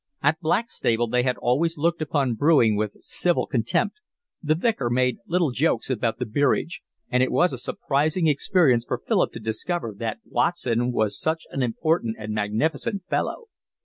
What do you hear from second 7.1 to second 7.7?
and it was a